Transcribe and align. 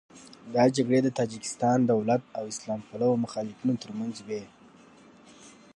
دا 0.55 0.63
جګړې 0.75 0.99
د 1.03 1.09
تاجکستان 1.19 1.77
دولت 1.91 2.21
او 2.37 2.43
اسلام 2.53 2.79
پلوه 2.89 3.21
مخالفینو 3.25 3.73
تر 3.83 3.91
منځ 3.99 4.15
وې. 4.27 4.43